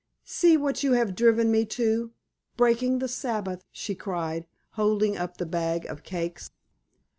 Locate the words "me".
1.51-1.63